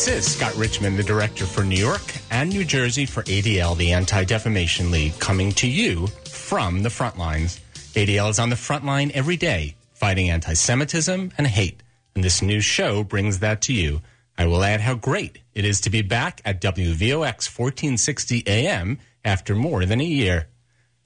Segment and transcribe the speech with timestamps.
[0.00, 2.00] This is Scott Richman, the director for New York
[2.30, 7.18] and New Jersey for ADL, the Anti Defamation League, coming to you from the front
[7.18, 7.60] lines.
[7.92, 11.82] ADL is on the front line every day, fighting anti Semitism and hate.
[12.14, 14.00] And this new show brings that to you.
[14.38, 19.54] I will add how great it is to be back at WVOX 1460 AM after
[19.54, 20.48] more than a year.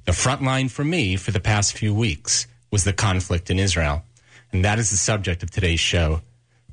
[0.04, 4.04] The front line for me for the past few weeks was the conflict in Israel.
[4.53, 6.20] And that is the subject of today's show.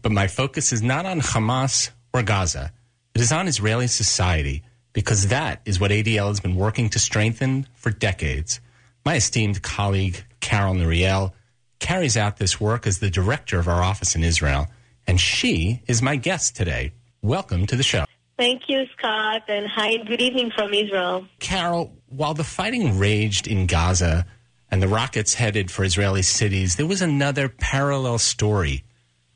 [0.04, 2.72] But my focus is not on Hamas or Gaza.
[3.14, 7.68] It is on Israeli society because that is what ADL has been working to strengthen
[7.74, 8.60] for decades.
[9.06, 11.34] My esteemed colleague, Carol Nuriel,
[11.80, 14.68] carries out this work as the director of our office in Israel,
[15.08, 16.94] and she is my guest today.
[17.22, 18.06] Welcome to the show.
[18.38, 21.28] Thank you, Scott, and hi, and good evening from Israel.
[21.40, 24.26] Carol, while the fighting raged in Gaza
[24.70, 28.84] and the rockets headed for Israeli cities, there was another parallel story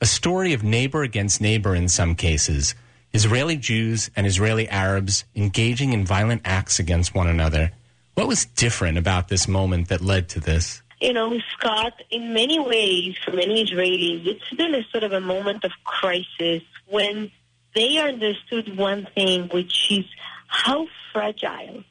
[0.05, 2.75] a story of neighbor against neighbor in some cases,
[3.11, 7.71] Israeli Jews and Israeli Arabs engaging in violent acts against one another.
[8.13, 10.83] What was different about this moment that led to this?
[11.01, 15.19] You know, Scott, in many ways, for many Israelis, it's been a sort of a
[15.19, 17.31] moment of crisis when
[17.73, 20.05] they understood one thing, which is
[20.45, 21.83] how fragile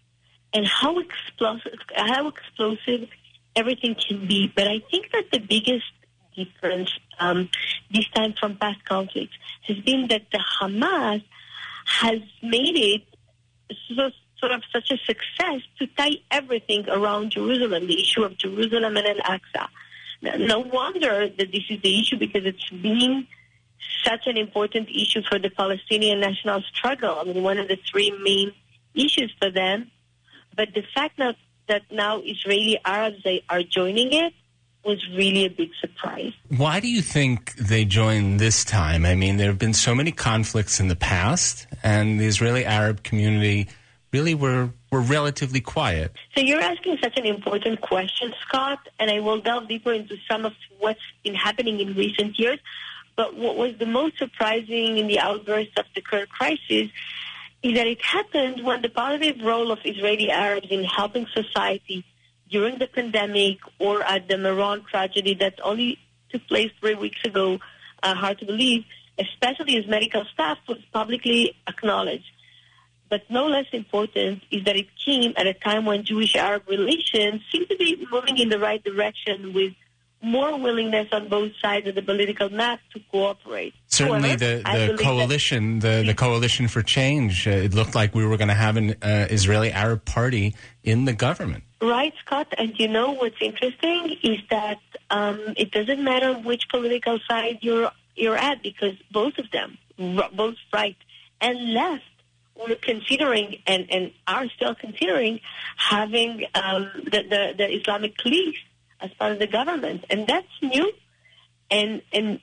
[0.52, 3.08] and how explosive, how explosive
[3.56, 4.52] everything can be.
[4.54, 5.90] But I think that the biggest
[6.36, 7.48] difference um,
[7.92, 11.22] this time from past conflicts has been that the Hamas
[11.86, 13.02] has made it
[13.88, 18.96] so, sort of such a success to tie everything around Jerusalem, the issue of Jerusalem
[18.96, 19.68] and Al-Aqsa.
[20.38, 23.26] No wonder that this is the issue because it's been
[24.04, 27.18] such an important issue for the Palestinian national struggle.
[27.20, 28.52] I mean, one of the three main
[28.94, 29.90] issues for them.
[30.56, 31.36] But the fact that,
[31.68, 34.32] that now Israeli Arabs they are joining it
[34.84, 36.32] was really a big surprise.
[36.48, 39.04] Why do you think they joined this time?
[39.04, 43.02] I mean, there have been so many conflicts in the past, and the Israeli Arab
[43.02, 43.68] community
[44.12, 46.12] really were, were relatively quiet.
[46.36, 50.44] So you're asking such an important question, Scott, and I will delve deeper into some
[50.44, 52.60] of what's been happening in recent years.
[53.16, 56.90] But what was the most surprising in the outburst of the current crisis
[57.62, 62.04] is that it happened when the positive role of Israeli Arabs in helping society
[62.50, 65.98] during the pandemic or at the Meron tragedy that only
[66.30, 67.58] took place three weeks ago,
[68.02, 68.84] uh, hard to believe,
[69.18, 72.30] especially as medical staff was publicly acknowledged.
[73.08, 77.66] But no less important is that it came at a time when Jewish-Arab relations seem
[77.66, 79.74] to be moving in the right direction with
[80.24, 83.74] more willingness on both sides of the political map to cooperate.
[83.88, 88.24] Certainly, However, the, the coalition, the, the coalition for change, uh, it looked like we
[88.24, 91.64] were going to have an uh, Israeli Arab party in the government.
[91.84, 92.54] Right, Scott.
[92.56, 94.80] And you know what's interesting is that
[95.10, 99.76] um, it doesn't matter which political side you're you're at because both of them,
[100.34, 100.96] both right
[101.42, 102.04] and left,
[102.56, 105.40] were considering and, and are still considering
[105.76, 108.56] having um, the, the, the Islamic League
[109.00, 110.90] as part of the government, and that's new.
[111.70, 112.40] And and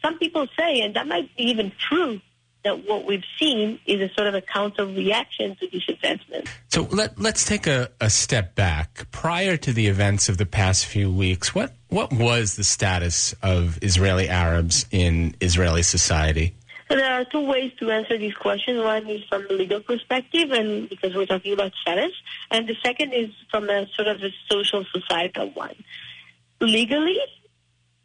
[0.00, 2.22] some people say, and that might be even true,
[2.64, 6.48] that what we've seen is a sort of a counter reaction to these advancement.
[6.68, 9.10] So let, let's take a, a step back.
[9.10, 13.78] Prior to the events of the past few weeks, what, what was the status of
[13.82, 16.54] Israeli Arabs in Israeli society?
[16.90, 18.78] So there are two ways to answer this question.
[18.82, 22.10] One is from the legal perspective, and because we're talking about status,
[22.50, 25.76] and the second is from a sort of a social societal one.
[26.60, 27.16] Legally,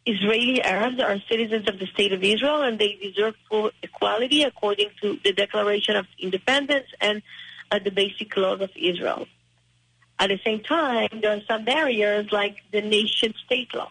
[0.05, 4.89] Israeli Arabs are citizens of the State of Israel and they deserve full equality according
[5.01, 7.23] to the Declaration of Independence and
[7.71, 9.25] uh, the basic laws of Israel.
[10.19, 13.89] At the same time, there are some barriers like the nation state law.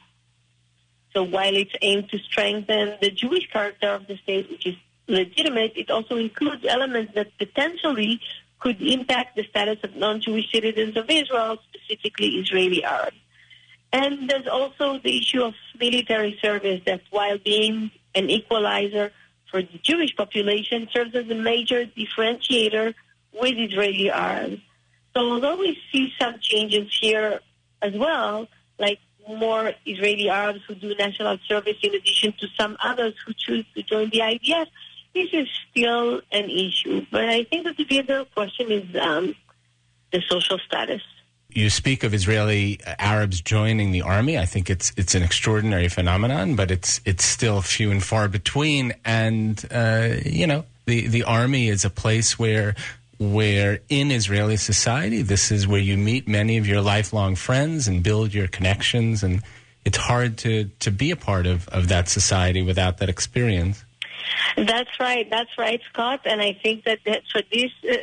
[1.12, 4.76] So while it's aimed to strengthen the Jewish character of the state, which is
[5.08, 8.20] legitimate, it also includes elements that potentially
[8.58, 13.16] could impact the status of non-Jewish citizens of Israel, specifically Israeli Arabs.
[13.94, 19.12] And there's also the issue of military service that, while being an equalizer
[19.48, 22.92] for the Jewish population, serves as a major differentiator
[23.40, 24.60] with Israeli Arabs.
[25.14, 27.38] So although we see some changes here
[27.82, 28.48] as well,
[28.80, 28.98] like
[29.28, 33.82] more Israeli Arabs who do national service in addition to some others who choose to
[33.84, 34.66] join the IDF,
[35.14, 37.06] this is still an issue.
[37.12, 39.36] But I think that the bigger question is um,
[40.10, 41.02] the social status
[41.56, 44.38] you speak of Israeli Arabs joining the army.
[44.38, 48.94] I think it's it's an extraordinary phenomenon, but it's it's still few and far between.
[49.04, 52.74] And uh, you know, the the army is a place where
[53.18, 58.02] where in Israeli society, this is where you meet many of your lifelong friends and
[58.02, 59.22] build your connections.
[59.22, 59.42] And
[59.84, 63.84] it's hard to to be a part of of that society without that experience.
[64.56, 65.28] That's right.
[65.30, 66.20] That's right, Scott.
[66.24, 67.96] And I think that, that for this uh,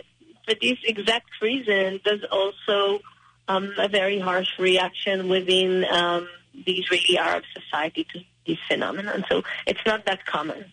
[0.46, 3.00] for this exact reason, there's also
[3.48, 6.28] um, a very harsh reaction within um,
[6.66, 9.26] the Israeli Arab society to this phenomenon.
[9.30, 10.66] So it's not that common.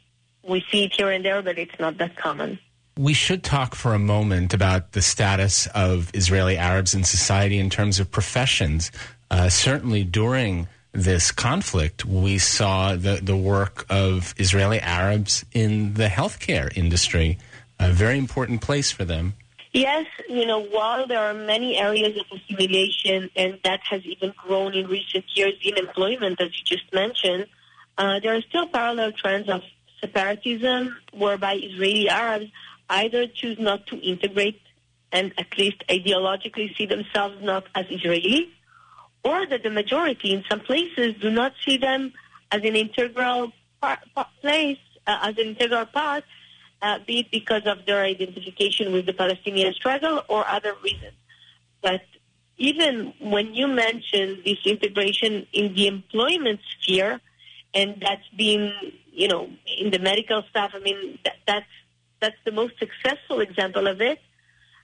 [0.43, 2.59] We see it here and there, but it's not that common.
[2.97, 7.70] We should talk for a moment about the status of Israeli Arabs in society in
[7.70, 8.91] terms of professions.
[9.31, 16.09] Uh, certainly during this conflict, we saw the, the work of Israeli Arabs in the
[16.09, 17.38] healthcare industry,
[17.79, 19.35] a very important place for them.
[19.79, 24.75] Yes, you know, while there are many areas of assimilation, and that has even grown
[24.75, 27.47] in recent years in employment, as you just mentioned,
[27.97, 29.63] uh, there are still parallel trends of
[30.01, 32.51] separatism, whereby Israeli Arabs
[32.91, 34.61] either choose not to integrate
[35.13, 38.51] and at least ideologically see themselves not as Israeli,
[39.23, 42.13] or that the majority in some places do not see them
[42.51, 44.01] as an integral part,
[44.41, 46.25] place, uh, as an integral part,
[46.83, 51.15] uh, be it because of their identification with the Palestinian struggle or other reasons.
[51.83, 52.03] But
[52.57, 57.21] even when you mention this integration in the employment sphere,
[57.75, 58.73] and that's been,
[59.13, 61.67] you know, in the medical staff, I mean, that, that's
[62.21, 64.19] that's the most successful example of it.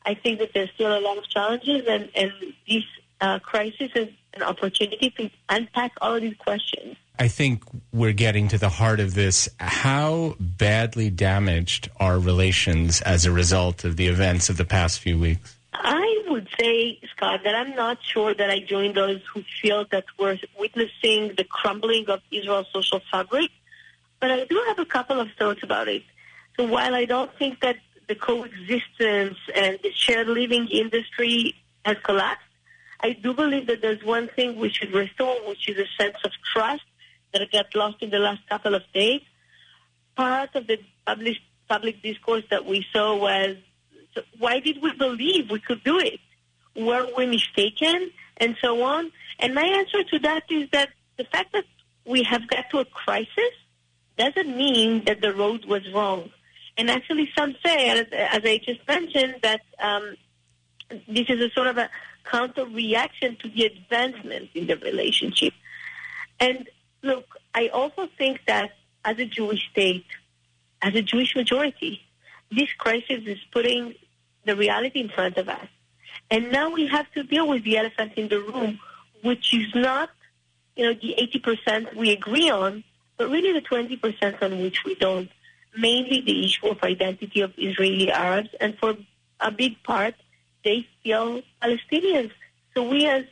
[0.06, 2.32] I think that there's still a lot of challenges, and and
[2.68, 2.84] this
[3.20, 6.96] uh, crisis is an opportunity to unpack all of these questions.
[7.16, 7.62] I think
[7.92, 9.48] we're getting to the heart of this.
[9.58, 15.18] How badly damaged are relations as a result of the events of the past few
[15.18, 15.56] weeks?
[15.72, 20.04] I would say, Scott, that I'm not sure that I join those who feel that
[20.18, 23.50] we're witnessing the crumbling of Israel's social fabric,
[24.18, 26.02] but I do have a couple of thoughts about it.
[26.56, 27.76] So while I don't think that
[28.08, 32.42] the coexistence and the shared living industry has collapsed,
[33.00, 36.32] I do believe that there's one thing we should restore, which is a sense of
[36.52, 36.82] trust
[37.34, 39.20] that got lost in the last couple of days.
[40.16, 41.36] Part of the public,
[41.68, 43.56] public discourse that we saw was,
[44.38, 46.20] why did we believe we could do it?
[46.76, 48.10] Were we mistaken?
[48.36, 49.10] And so on.
[49.38, 51.64] And my answer to that is that the fact that
[52.04, 53.54] we have got to a crisis
[54.16, 56.30] doesn't mean that the road was wrong.
[56.76, 60.16] And actually, some say, as, as I just mentioned, that um,
[61.08, 61.88] this is a sort of a
[62.24, 65.52] counter reaction to the advancement in the relationship.
[66.40, 66.68] And
[67.04, 68.72] look, I also think that
[69.04, 70.06] as a Jewish state,
[70.82, 72.00] as a Jewish majority,
[72.50, 73.94] this crisis is putting
[74.44, 75.68] the reality in front of us.
[76.30, 78.80] And now we have to deal with the elephant in the room,
[79.22, 80.10] which is not,
[80.76, 82.84] you know, the 80% we agree on,
[83.16, 85.30] but really the 20% on which we don't.
[85.76, 88.96] Mainly the issue of identity of Israeli Arabs, and for
[89.40, 90.14] a big part,
[90.64, 92.30] they feel Palestinians.
[92.74, 93.24] So we as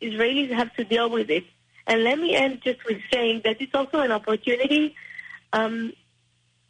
[0.00, 1.44] Israelis have to deal with it.
[1.88, 4.94] And let me end just with saying that it's also an opportunity
[5.54, 5.92] um,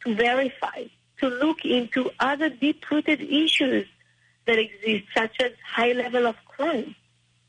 [0.05, 0.85] to verify,
[1.19, 3.85] to look into other deep-rooted issues
[4.45, 6.95] that exist, such as high level of crime,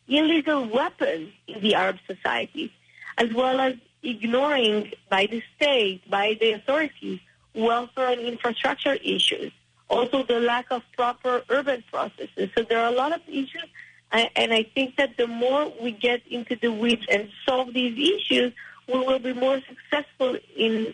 [0.09, 2.73] illegal weapons in the Arab society,
[3.17, 7.21] as well as ignoring by the state, by the authorities,
[7.55, 9.53] welfare and infrastructure issues
[9.91, 12.49] also the lack of proper urban processes.
[12.55, 13.67] So there are a lot of issues,
[14.13, 18.53] and I think that the more we get into the weeds and solve these issues,
[18.89, 20.93] we will be more successful in,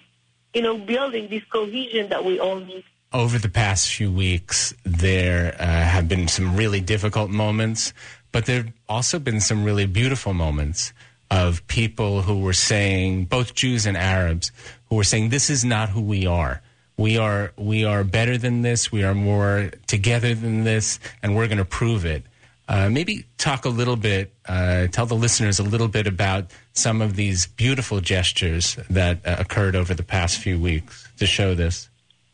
[0.53, 2.85] you know, building this cohesion that we all need.
[3.13, 7.95] Over the past few weeks, there uh, have been some really difficult moments,
[8.33, 10.93] but there have also been some really beautiful moments
[11.31, 14.53] of people who were saying, both Jews and Arabs,
[14.89, 16.63] who were saying, this is not who we are
[16.97, 18.91] we are we are better than this.
[18.91, 22.25] We are more together than this, and we're going to prove it.
[22.69, 27.01] Uh, maybe talk a little bit, uh, tell the listeners a little bit about some
[27.01, 31.89] of these beautiful gestures that uh, occurred over the past few weeks to show this.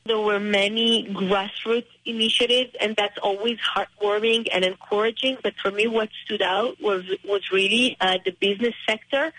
[0.04, 5.36] There were many grassroots initiatives, and that's always heartwarming and encouraging.
[5.42, 9.32] But for me, what stood out was was really uh, the business sector.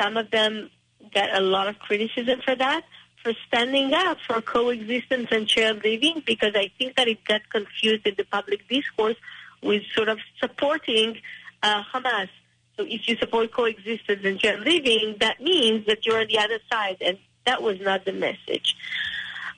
[0.00, 0.70] Some of them
[1.14, 2.84] got a lot of criticism for that
[3.22, 8.06] for standing up for coexistence and shared living because I think that it got confused
[8.06, 9.16] in the public discourse
[9.62, 11.18] with sort of supporting
[11.62, 12.28] uh, Hamas.
[12.76, 16.58] So if you support coexistence and shared living, that means that you're on the other
[16.70, 18.76] side, and that was not the message.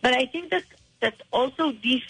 [0.01, 0.65] But I think that
[1.01, 2.03] that also this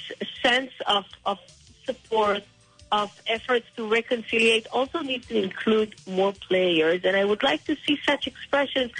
[0.42, 1.38] sense of, of
[1.84, 2.44] support,
[2.92, 7.00] of efforts to reconciliate also needs to include more players.
[7.04, 8.92] And I would like to see such expressions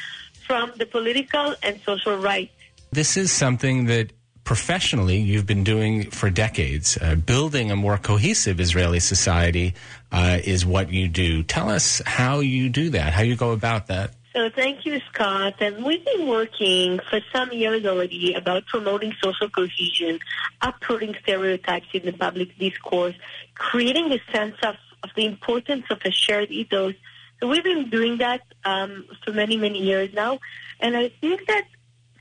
[0.47, 2.51] from the political and social right.
[2.91, 4.13] This is something that
[4.45, 6.99] professionally you've been doing for decades.
[7.01, 9.75] Uh, building a more cohesive Israeli society
[10.11, 11.43] uh, is what you do.
[11.43, 14.13] Tell us how you do that, how you go about that.
[14.35, 15.57] So thank you, Scott.
[15.61, 20.21] And we've been working for some years already about promoting social cohesion,
[20.63, 23.15] uprooting stereotypes in the public discourse,
[23.55, 26.95] creating a sense of, of the importance of a shared ethos.
[27.41, 30.39] So we've been doing that um, for many, many years now.
[30.81, 31.67] And I think that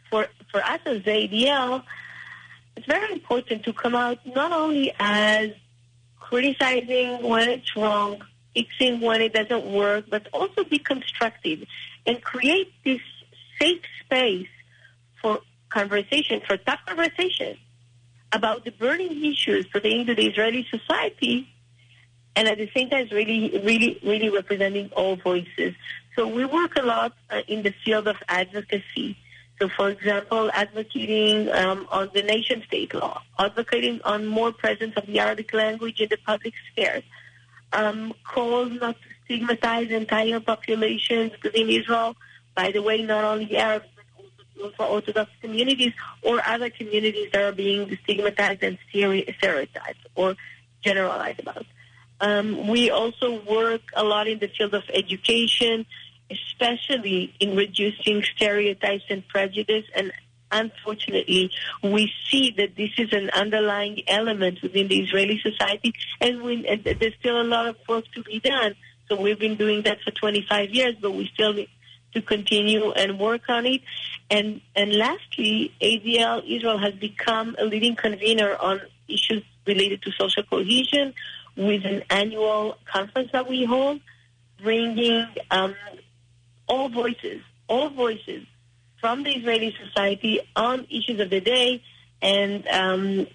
[0.09, 1.83] for, for us as ADL,
[2.75, 5.51] it's very important to come out not only as
[6.19, 8.21] criticizing when it's wrong,
[8.55, 11.63] fixing when it doesn't work, but also be constructive
[12.05, 13.01] and create this
[13.59, 14.47] safe space
[15.21, 17.57] for conversation, for tough conversation
[18.31, 21.47] about the burning issues pertaining to the Israeli society,
[22.35, 25.75] and at the same time, really, really, really representing all voices.
[26.15, 29.17] So we work a lot uh, in the field of advocacy.
[29.61, 35.19] So, for example, advocating um, on the nation-state law, advocating on more presence of the
[35.19, 37.03] Arabic language in the public sphere,
[37.71, 42.15] um, calls not to stigmatize entire populations within Israel.
[42.55, 47.43] By the way, not only Arabs, but also for Orthodox communities or other communities that
[47.43, 50.35] are being stigmatized and stereotyped or
[50.83, 51.67] generalized about.
[52.19, 55.85] Um, we also work a lot in the field of education,
[56.31, 60.11] especially in reducing stereotypes and prejudice and
[60.51, 66.67] unfortunately, we see that this is an underlying element within the Israeli society, and, we,
[66.67, 68.75] and, there's still a lot of work to be done.
[69.07, 71.69] So we've been doing that for 25 years, but we still need
[72.13, 73.81] to continue and work on it.
[74.29, 80.43] And and lastly, ADL Israel has become a leading convener on issues related to social
[80.43, 81.13] cohesion
[81.55, 83.99] with an annual conference that we hold,
[84.61, 85.75] bringing um,
[86.71, 88.43] all voices, all voices
[89.01, 91.83] from the Israeli society on issues of the day
[92.21, 93.27] and um,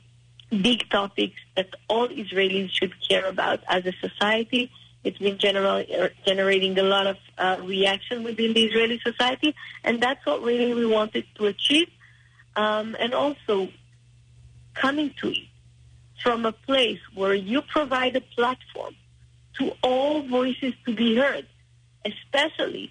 [0.51, 4.71] big topics that all Israelis should care about as a society
[5.07, 10.03] it's been general, er, generating a lot of uh, reaction within the Israeli society, and
[10.03, 11.89] that's what really we wanted to achieve.
[12.57, 13.69] Um, and also
[14.75, 15.47] coming to it
[16.25, 18.97] from a place where you provide a platform
[19.59, 21.47] to all voices to be heard,
[22.05, 22.91] especially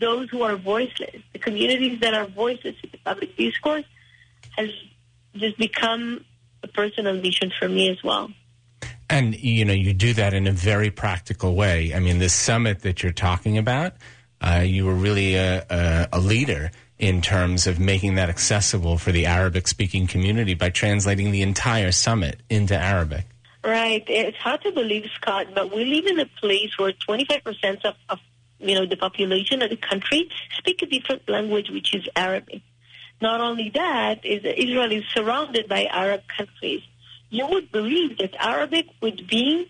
[0.00, 3.84] those who are voiceless, the communities that are voiceless in the public discourse,
[4.56, 4.68] has
[5.34, 6.24] just become
[6.62, 8.30] a personal mission for me as well.
[9.10, 11.92] And you know, you do that in a very practical way.
[11.94, 13.94] I mean, this summit that you're talking about,
[14.40, 19.12] uh, you were really a, a, a, leader in terms of making that accessible for
[19.12, 23.26] the Arabic-speaking community by translating the entire summit into Arabic.
[23.62, 24.04] Right.
[24.06, 28.18] It's hard to believe, Scott, but we live in a place where 25% of, of
[28.64, 30.28] you know the population of the country
[30.58, 32.62] speak a different language, which is Arabic.
[33.20, 36.82] Not only that, is Israel is surrounded by Arab countries
[37.34, 39.68] you would believe that Arabic would be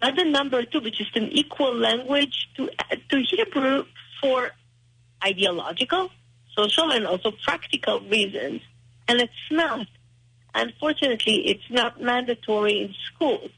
[0.00, 2.70] not the number two, but just an equal language to
[3.10, 3.84] to Hebrew
[4.20, 4.50] for
[5.22, 6.10] ideological,
[6.56, 8.62] social, and also practical reasons.
[9.08, 9.86] And it's not.
[10.54, 13.50] Unfortunately, it's not mandatory in schools.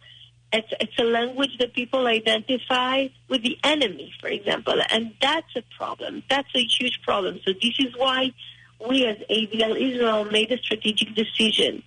[0.55, 5.63] It's, it's a language that people identify with the enemy, for example, and that's a
[5.77, 6.23] problem.
[6.31, 7.41] That's a huge problem.
[7.45, 8.33] So this is why
[8.89, 11.83] we as ADL Israel made a strategic decision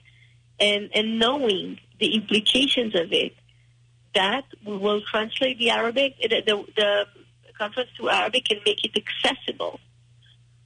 [0.59, 3.36] and, and knowing the implications of it,
[4.13, 7.05] that we will translate the Arabic, the, the, the
[7.57, 9.79] conference to Arabic and make it accessible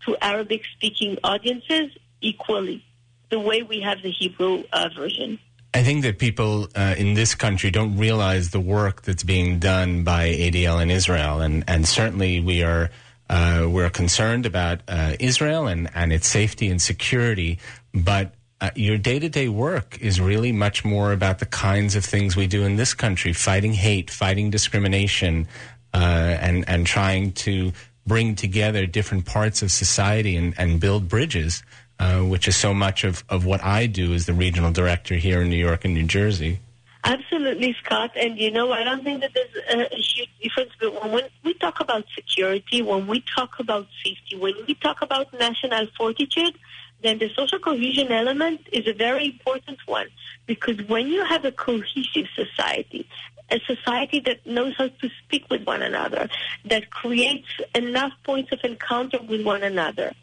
[0.06, 2.84] to Arabic speaking audiences equally,
[3.30, 5.38] the way we have the Hebrew uh, version.
[5.74, 10.04] I think that people uh, in this country don't realize the work that's being done
[10.04, 12.90] by ADL in Israel, and, and certainly we are
[13.30, 17.60] uh, we're concerned about uh, Israel and, and its safety and security,
[17.94, 22.04] but uh, your day to day work is really much more about the kinds of
[22.04, 25.48] things we do in this country fighting hate, fighting discrimination,
[25.94, 27.72] uh, and, and trying to
[28.06, 31.64] bring together different parts of society and, and build bridges,
[32.02, 35.42] uh, which is so much of, of what I do as the regional director here
[35.42, 36.60] in New York and New Jersey.
[37.04, 38.12] Absolutely, Scott.
[38.16, 40.72] And you know, I don't think that there's a, a huge difference.
[40.80, 45.32] But when we talk about security, when we talk about safety, when we talk about
[45.34, 46.58] national fortitude,
[47.04, 50.08] then the social cohesion element is a very important one
[50.46, 53.08] because when you have a cohesive society,
[53.50, 56.30] a society that knows how to speak with one another,
[56.66, 60.14] that creates enough points of encounter with one another,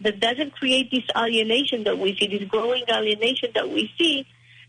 [0.00, 4.26] that doesn't create this alienation that we see, this growing alienation that we see,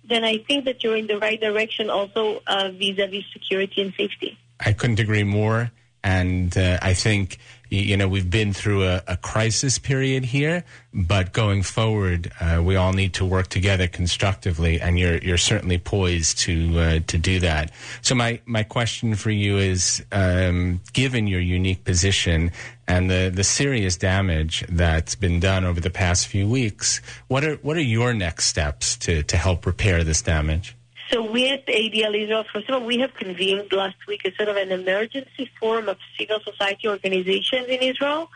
[0.07, 4.37] then I think that you're in the right direction also uh, vis-a-vis security and safety.
[4.59, 5.71] I couldn't agree more.
[6.03, 7.37] And uh, I think,
[7.69, 12.75] you know, we've been through a, a crisis period here, but going forward, uh, we
[12.75, 17.39] all need to work together constructively, and you're you're certainly poised to uh, to do
[17.39, 17.71] that.
[18.01, 22.51] So my my question for you is, um, given your unique position
[22.87, 27.55] and the the serious damage that's been done over the past few weeks, what are
[27.57, 30.75] what are your next steps to to help repair this damage?
[31.11, 34.57] So with ADL Israel, first of all, we have convened last week a sort of
[34.57, 38.29] an emergency forum of civil society organizations in Israel.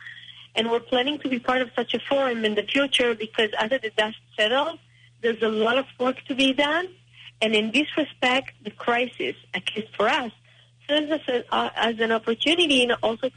[0.55, 3.77] And we're planning to be part of such a forum in the future because after
[3.77, 4.79] the dust settles,
[5.21, 6.87] there's a lot of work to be done.
[7.41, 10.31] And in this respect, the crisis, at least for us,
[10.87, 13.35] serves us as, uh, as an opportunity and also to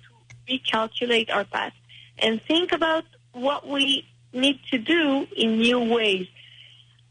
[0.48, 1.72] recalculate our path
[2.18, 6.28] and think about what we need to do in new ways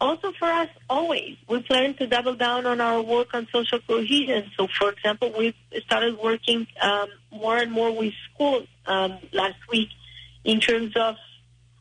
[0.03, 4.51] also for us, always, we plan to double down on our work on social cohesion.
[4.57, 5.55] So, for example, we
[5.85, 9.89] started working um, more and more with schools um, last week
[10.43, 11.15] in terms of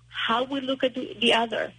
[0.08, 1.72] how we look at the other,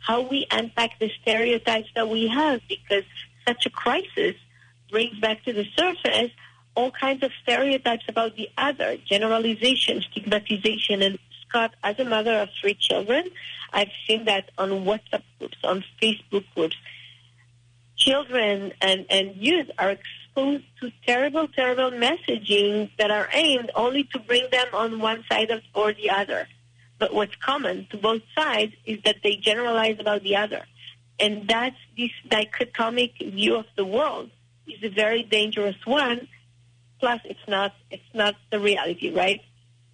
[0.00, 3.04] how we unpack the stereotypes that we have, because
[3.46, 4.36] such a crisis
[4.90, 6.30] brings back to the surface
[6.74, 12.48] all kinds of stereotypes about the other, generalization, stigmatization, and Scott, as a mother of
[12.58, 13.24] three children,
[13.72, 16.76] I've seen that on WhatsApp groups, on Facebook groups.
[17.96, 24.18] Children and, and youth are exposed to terrible, terrible messaging that are aimed only to
[24.18, 26.48] bring them on one side of, or the other.
[26.98, 30.64] But what's common to both sides is that they generalize about the other.
[31.18, 34.30] And that's this dichotomic view of the world
[34.66, 36.28] is a very dangerous one.
[37.00, 39.40] Plus, it's not, it's not the reality, right?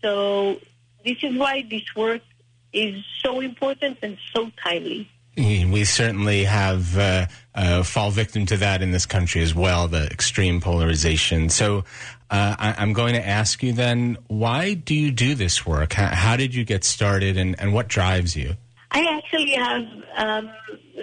[0.02, 0.61] So
[1.04, 2.23] this is why this work
[2.72, 5.08] is so important and so timely.
[5.37, 10.06] We certainly have uh, uh, fall victim to that in this country as well, the
[10.06, 11.48] extreme polarization.
[11.48, 11.84] So
[12.30, 15.92] uh, I- am going to ask you then, why do you do this work?
[15.92, 18.56] How, how did you get started and, and, what drives you?
[18.90, 19.84] I actually have
[20.16, 20.50] um,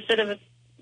[0.05, 0.39] sort of a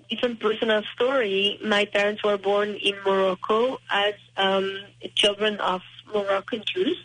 [0.09, 1.59] different personal story.
[1.63, 4.79] My parents were born in Morocco as um,
[5.13, 6.97] children of Moroccan Jews.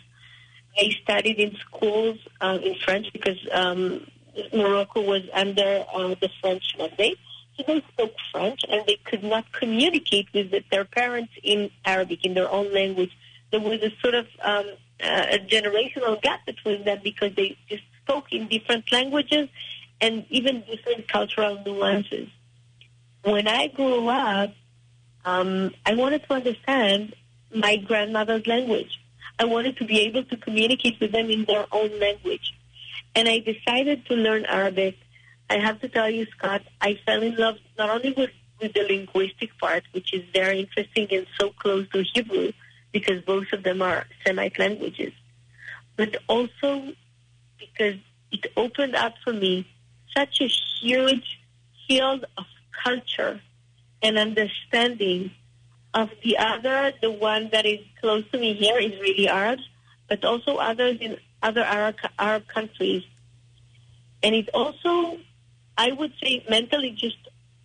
[0.77, 4.05] They studied in schools uh, in French because um,
[4.53, 7.17] Morocco was under uh, the French mandate.
[7.57, 12.33] So they spoke French and they could not communicate with their parents in Arabic, in
[12.33, 13.11] their own language.
[13.51, 14.65] There was a sort of um,
[15.03, 19.49] uh, a generational gap between them because they just spoke in different languages
[20.01, 22.29] and even different cultural nuances.
[23.23, 24.53] When I grew up,
[25.25, 27.15] um, I wanted to understand
[27.53, 28.99] my grandmother's language.
[29.39, 32.53] I wanted to be able to communicate with them in their own language.
[33.15, 34.97] And I decided to learn Arabic.
[35.49, 38.83] I have to tell you, Scott, I fell in love not only with, with the
[38.83, 42.51] linguistic part, which is very interesting and so close to Hebrew,
[42.91, 45.13] because both of them are Semite languages,
[45.95, 46.93] but also
[47.57, 47.95] because
[48.31, 49.65] it opened up for me
[50.15, 50.49] such a
[50.81, 51.39] huge
[51.87, 52.45] field of
[52.83, 53.39] culture
[54.01, 55.31] and understanding
[55.93, 59.63] of the other, the one that is close to me here, Israeli Arabs,
[60.07, 63.03] but also others in other Arab, Arab countries.
[64.21, 65.17] And it also,
[65.77, 67.17] I would say, mentally just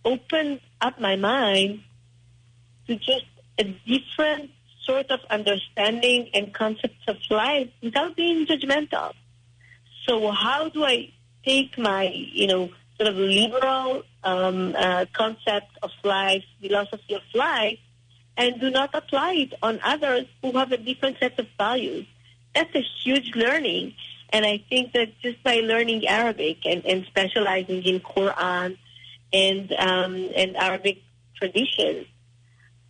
[0.03, 1.81] opened up my mind
[2.87, 3.25] to just
[3.57, 4.51] a different
[4.83, 9.13] sort of understanding and concepts of life without being judgmental.
[10.07, 11.11] So how do I
[11.43, 17.79] take my, you know, sort of liberal um, uh, concept of life, philosophy of life,
[18.37, 22.05] and do not apply it on others who have a different set of values.
[22.53, 23.93] That's a huge learning.
[24.29, 28.77] And I think that just by learning Arabic and, and specializing in Quran
[29.31, 31.01] and, um, and Arabic
[31.35, 32.07] traditions,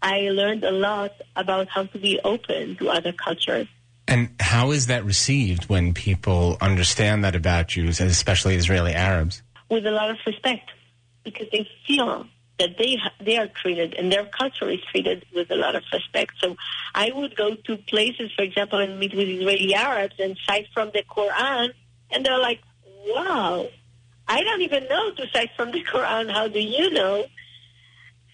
[0.01, 3.67] I learned a lot about how to be open to other cultures.
[4.07, 9.41] And how is that received when people understand that about you, especially Israeli Arabs?
[9.69, 10.69] With a lot of respect,
[11.23, 12.27] because they feel
[12.59, 16.33] that they they are treated and their culture is treated with a lot of respect.
[16.39, 16.55] So
[16.93, 20.91] I would go to places, for example, and meet with Israeli Arabs and cite from
[20.93, 21.73] the Quran,
[22.11, 22.61] and they're like,
[23.07, 23.67] "Wow,
[24.27, 26.31] I don't even know to cite from the Quran.
[26.31, 27.25] How do you know?"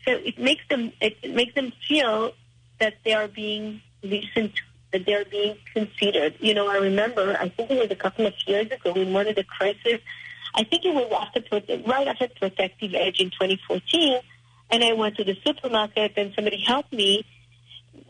[0.06, 2.34] So it makes them it, makes them feel
[2.80, 6.36] that they are being listened to, that they're being considered.
[6.40, 9.28] You know, I remember I think it was a couple of years ago in one
[9.28, 10.00] of the crises
[10.54, 11.42] I think it was after
[11.88, 14.20] right after Protective Edge in 2014,
[14.72, 17.26] and I went to the supermarket and somebody helped me,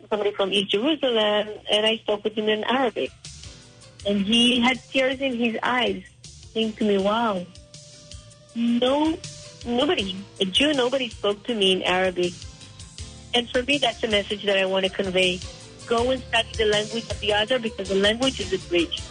[0.09, 3.11] somebody from East Jerusalem, and I spoke with him in Arabic,
[4.07, 6.03] and he had tears in his eyes,
[6.53, 7.45] saying to me, "Wow,
[8.55, 9.17] no,
[9.65, 12.33] nobody, a Jew, nobody spoke to me in Arabic."
[13.33, 15.39] And for me, that's a message that I want to convey.
[15.87, 19.01] go and study the language of the other because the language is a bridge.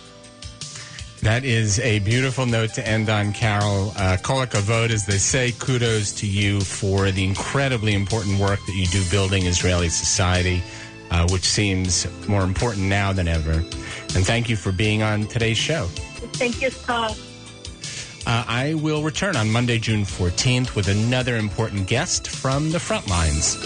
[1.22, 3.92] That is a beautiful note to end on, Carol.
[3.94, 5.52] Uh, vote, as they say.
[5.58, 10.62] Kudos to you for the incredibly important work that you do building Israeli society,
[11.10, 13.52] uh, which seems more important now than ever.
[13.52, 15.86] And thank you for being on today's show.
[16.32, 17.18] Thank you, Scott.
[18.26, 23.08] Uh, I will return on Monday, June 14th with another important guest from the front
[23.08, 23.56] lines.